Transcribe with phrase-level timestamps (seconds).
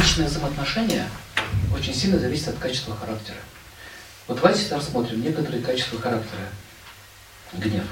[0.00, 1.06] личные взаимоотношения
[1.74, 3.36] очень сильно зависят от качества характера.
[4.26, 6.40] Вот давайте рассмотрим некоторые качества характера.
[7.52, 7.84] Гнев.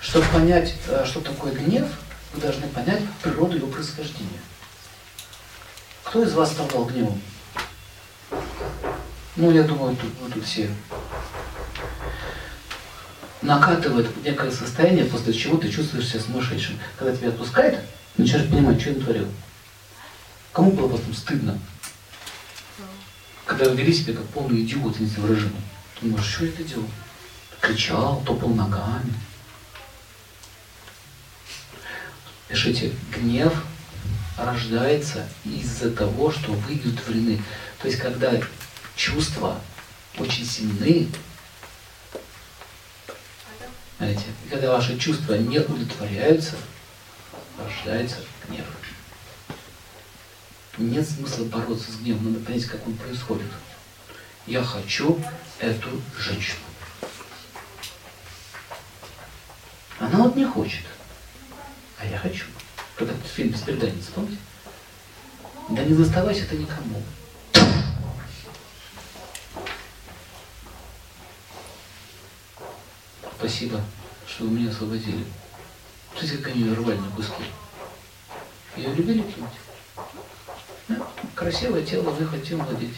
[0.00, 1.86] Чтобы понять, э, что такое гнев,
[2.32, 4.40] вы должны понять природу его происхождения.
[6.04, 7.20] Кто из вас страдал гневом?
[9.34, 10.70] Ну, я думаю, тут, вы тут все.
[13.42, 16.78] Накатывает некое состояние, после чего ты чувствуешь себя сумасшедшим.
[16.96, 17.80] Когда тебя отпускает,
[18.16, 19.28] начинаешь понимать, что я натворил.
[20.56, 21.58] Кому было потом стыдно?
[23.44, 25.60] Когда вели себя как полный идиот, не выражение.
[26.00, 26.88] Ты думаешь, что я это делал?
[27.60, 29.12] Кричал, топал ногами.
[32.48, 33.52] Пишите, гнев
[34.38, 37.42] рождается из-за того, что вы удовлетворены.
[37.82, 38.32] То есть, когда
[38.94, 39.60] чувства
[40.16, 41.08] очень сильны,
[43.98, 46.56] знаете, когда ваши чувства не удовлетворяются,
[47.58, 48.16] рождается
[48.48, 48.64] гнев.
[50.78, 53.50] Нет смысла бороться с гневом, надо понять, как он происходит.
[54.46, 55.18] Я хочу
[55.58, 56.60] эту женщину.
[59.98, 60.84] Она вот не хочет,
[61.98, 62.44] а я хочу.
[62.96, 64.38] Как этот фильм «Беспреданница», помните?
[65.70, 67.02] Да не заставайся ты никому.
[73.38, 73.80] Спасибо,
[74.26, 75.24] что вы меня освободили.
[76.10, 77.44] Смотрите, как они рвали на куски.
[78.76, 79.65] Ее любили кто-нибудь?
[81.36, 82.96] Красивое тело, мы хотим владеть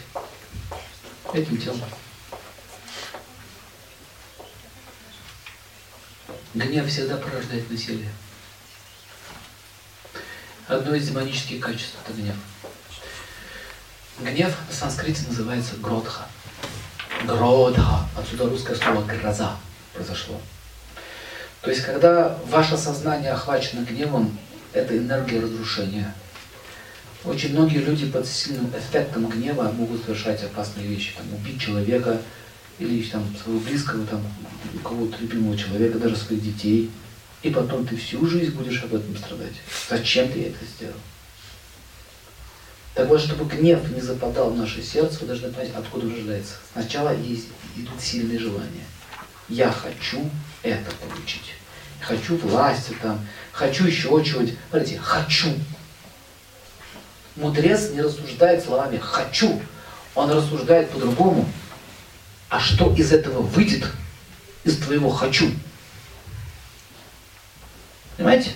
[1.34, 1.82] этим телом.
[6.54, 8.12] Гнев всегда порождает насилие.
[10.68, 12.36] Одно из демонических качеств– это гнев.
[14.20, 16.28] Гнев на санскрите называется гродха.
[17.24, 18.08] Гродха.
[18.16, 19.56] Отсюда русское слово «гроза»
[19.92, 20.40] произошло.
[21.62, 24.38] То есть, когда ваше сознание охвачено гневом,
[24.72, 26.14] это энергия разрушения.
[27.24, 32.20] Очень многие люди под сильным эффектом гнева могут совершать опасные вещи, там, убить человека
[32.78, 34.22] или там, своего близкого, там,
[34.84, 36.90] кого-то любимого человека, даже своих детей.
[37.42, 39.54] И потом ты всю жизнь будешь об этом страдать.
[39.88, 40.94] Зачем ты это сделал?
[42.94, 46.54] Так вот, чтобы гнев не западал в наше сердце, вы должны понять, откуда он рождается.
[46.72, 47.46] Сначала есть,
[47.76, 48.84] идут сильные желания.
[49.48, 50.28] Я хочу
[50.62, 51.54] это получить.
[52.00, 54.56] Хочу власти там, хочу еще чего-нибудь.
[54.70, 55.50] Смотрите, хочу.
[57.38, 59.60] Мудрец не рассуждает словами «хочу»,
[60.16, 61.48] он рассуждает по-другому.
[62.48, 63.86] А что из этого выйдет,
[64.64, 65.48] из твоего «хочу»?
[68.16, 68.50] Понимаете?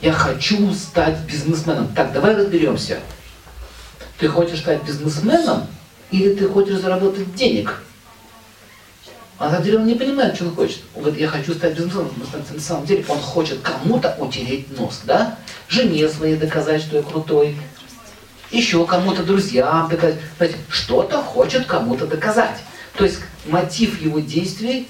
[0.00, 1.88] Я хочу стать бизнесменом.
[1.94, 3.00] Так, давай разберемся.
[4.18, 5.66] Ты хочешь стать бизнесменом
[6.10, 7.82] или ты хочешь заработать денег?
[9.36, 10.80] А на деле он не понимает, что он хочет.
[10.94, 12.12] Он говорит, я хочу стать бизнесменом.
[12.50, 15.38] На самом деле он хочет кому-то утереть нос, да?
[15.68, 17.56] Жене своей доказать, что я крутой.
[18.50, 20.20] Еще кому-то друзьям доказать.
[20.68, 22.58] Что-то хочет кому-то доказать.
[22.96, 24.88] То есть мотив его действий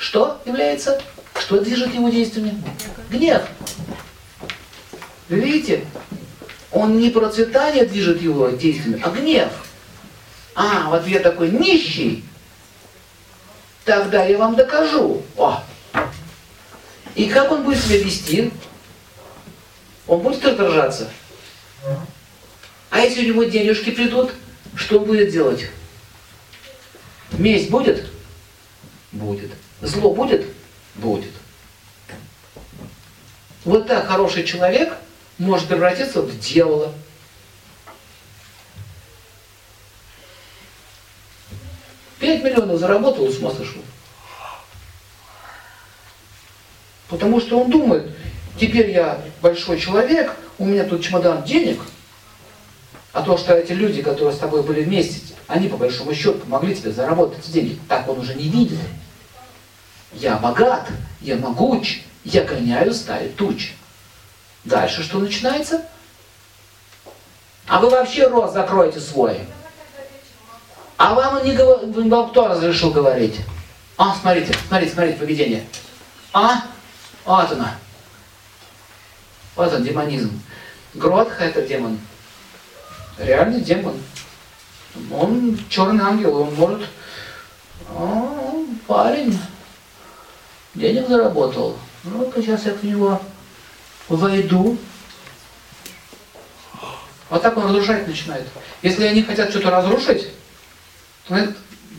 [0.00, 1.00] что является?
[1.38, 2.62] Что движет его действиями?
[3.10, 3.42] Гнев.
[5.28, 5.84] Видите?
[6.72, 9.50] Он не процветание движет его действиями, а гнев.
[10.54, 12.24] А, вот я такой нищий,
[13.84, 15.22] тогда я вам докажу.
[15.36, 15.62] О!
[17.14, 18.50] И как он будет себя вести?
[20.10, 21.08] Он будет раздражаться?
[22.90, 24.32] А если у него денежки придут,
[24.74, 25.70] что он будет делать?
[27.30, 28.10] Месть будет?
[29.12, 29.52] Будет.
[29.80, 30.46] Зло будет?
[30.96, 31.30] Будет.
[33.64, 34.98] Вот так хороший человек
[35.38, 36.92] может превратиться в дьявола.
[42.18, 43.82] Пять миллионов заработал и с ума сошел.
[47.08, 48.10] Потому что он думает,
[48.58, 51.80] теперь я большой человек, у меня тут чемодан денег,
[53.12, 56.74] а то, что эти люди, которые с тобой были вместе, они по большому счету помогли
[56.74, 58.78] тебе заработать деньги, так он уже не видит.
[60.12, 60.88] Я богат,
[61.20, 63.72] я могуч, я гоняю стаи туч.
[64.64, 65.82] Дальше что начинается?
[67.66, 69.40] А вы вообще рот закроете свой.
[70.96, 71.56] А вам не
[72.10, 73.36] вам кто разрешил говорить?
[73.96, 75.64] А, смотрите, смотрите, смотрите поведение.
[76.32, 76.62] А?
[77.24, 77.76] Вот она.
[79.60, 80.40] Вот он, демонизм.
[80.94, 81.98] Гротха это демон.
[83.18, 83.94] Реальный демон.
[85.12, 86.88] Он черный ангел, он может...
[87.90, 89.38] О, парень
[90.74, 91.76] денег заработал.
[92.04, 93.20] Ну-ка, сейчас я к него
[94.08, 94.78] войду.
[97.28, 98.46] Вот так он разрушать начинает.
[98.80, 100.28] Если они хотят что-то разрушить,
[101.28, 101.36] то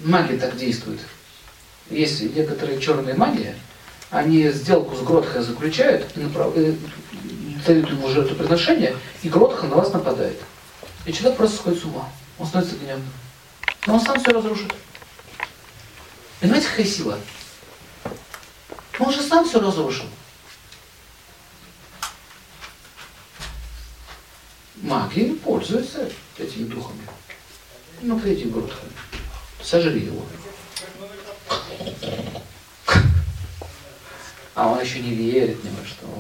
[0.04, 1.02] магия так действует.
[1.92, 3.54] Есть некоторые черные магии,
[4.10, 6.08] они сделку с Гротхой заключают,
[7.66, 10.40] дают ему жертвоприношение, и Гротха на вас нападает.
[11.06, 12.10] И человек просто сходит с ума.
[12.38, 13.12] Он становится гневным.
[13.88, 14.74] Но он сам все разрушит.
[16.40, 17.20] Понимаете, какая сила?
[19.00, 20.06] Он же сам все разрушил.
[24.76, 27.08] Маги пользуются этими духами.
[28.02, 28.86] Ну, приди Гротха.
[29.64, 30.26] Сожри его.
[34.56, 36.11] А он еще не верит ни во что.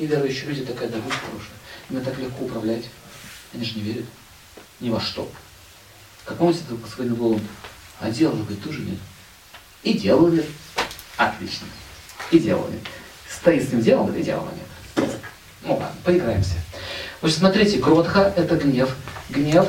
[0.00, 1.50] Неверующие люди такая добыча хорошая.
[1.90, 2.84] Им так легко управлять.
[3.52, 4.06] Они же не верят
[4.80, 5.30] ни во что.
[6.24, 7.42] Как помните, господин Воланд,
[8.00, 8.98] а делал, говорит, тоже нет.
[9.82, 10.46] И делал нет.
[11.18, 11.66] Отлично.
[12.30, 12.80] И делал нет.
[13.28, 14.48] Стоит с ним делом, и делал
[14.96, 15.10] нет.
[15.64, 16.54] Ну ладно, поиграемся.
[17.20, 18.96] Значит, смотрите, гротха– это гнев.
[19.28, 19.68] Гнев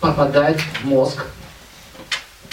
[0.00, 1.24] попадает в мозг,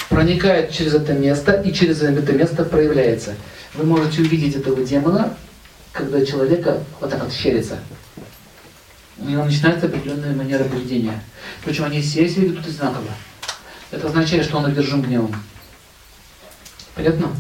[0.10, 3.34] проникает через это место и через это место проявляется.
[3.74, 5.36] Вы можете увидеть этого демона,
[5.96, 7.80] когда человека вот так вот щерится.
[9.18, 11.24] У него начинается определенная манера поведения.
[11.64, 13.08] Причем они все себя ведут одинаково.
[13.92, 15.34] Это означает, что он одержим гневом.
[16.96, 17.32] Понятно?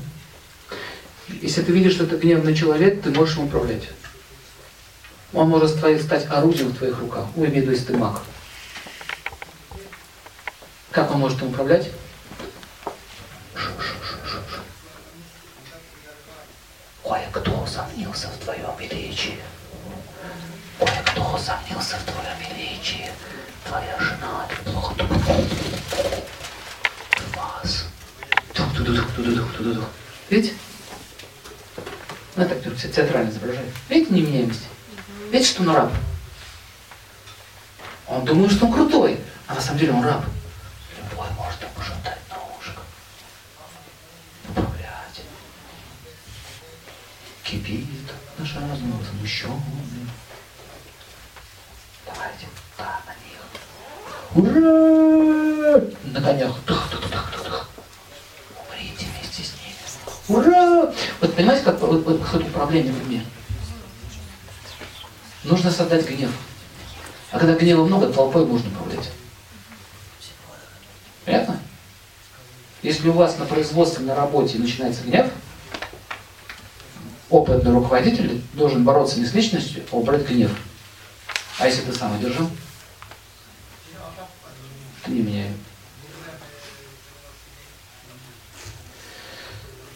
[1.27, 3.89] Если ты видишь, что это гневный человек, ты можешь им управлять.
[5.33, 7.25] Он может стать орудием в твоих руках.
[7.35, 8.21] Ну, виду, если ты маг.
[10.91, 11.91] Как он может им управлять?
[17.03, 17.51] Ой, кто
[17.95, 19.39] усомнился в твоем величии?
[20.79, 23.09] Ой, кто усомнился в твоем величии?
[23.65, 24.93] Твоя жена плохо
[27.35, 27.85] Вас.
[30.29, 30.53] Видите?
[32.35, 33.73] Ну, так все театрально изображает.
[33.87, 34.65] Видите, не меняемся.
[35.31, 35.91] Видите, что он раб?
[38.07, 40.25] Он думает, что он крутой, а на самом деле он раб.
[40.97, 42.81] Любой может ему шептать на ушко.
[44.49, 45.21] Управлять
[47.45, 47.85] кипит
[48.75, 49.59] наш разум, возмущенный.
[52.05, 53.39] Давайте, да, на них.
[54.35, 55.81] Ура!
[56.05, 56.55] На конях.
[56.65, 57.69] Тух, тух, тух, тух, тух.
[58.69, 60.39] Умрите вместе с ними.
[60.39, 60.93] Ура!
[61.21, 63.25] Вот понимаете, как вот, вот, вот управление в уме?
[65.43, 66.31] Нужно создать гнев.
[67.31, 69.11] А когда гнева много, толпой можно управлять.
[71.25, 71.59] Понятно?
[72.81, 75.27] Если у вас на производстве, на работе начинается гнев,
[77.29, 80.51] опытный руководитель должен бороться не с личностью, а убрать гнев.
[81.57, 82.49] А если ты сам одержим,
[85.03, 85.51] ты не меняй.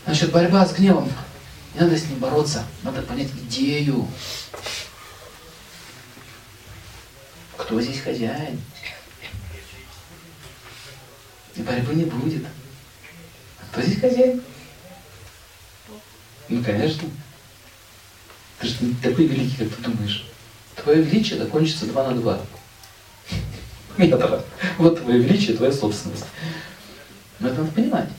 [0.06, 1.12] Значит, борьба с гневом.
[1.76, 4.08] Не надо с ним бороться, надо понять идею.
[7.58, 8.60] Кто здесь хозяин?
[11.56, 12.48] И борьбы не будет.
[13.72, 14.42] Кто здесь хозяин?
[16.50, 17.08] Ну, конечно.
[18.60, 20.26] Ты же не такой великий, как ты думаешь.
[20.76, 22.40] Твое величие закончится 2 на 2.
[23.98, 24.44] Метра.
[24.78, 26.26] Вот твое величие, твоя собственность.
[27.40, 28.10] Но это надо понимать.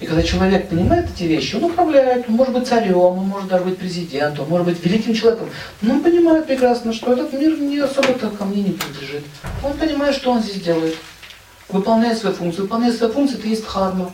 [0.00, 3.64] И когда человек понимает эти вещи, он управляет, он может быть царем, он может даже
[3.64, 5.48] быть президентом, он может быть великим человеком.
[5.80, 9.24] Но он понимает прекрасно, что этот мир не особо-то ко мне не принадлежит.
[9.62, 10.96] Он понимает, что он здесь делает.
[11.68, 12.64] Выполняет свою функцию.
[12.64, 14.02] Выполняет свою функцию, это есть харма.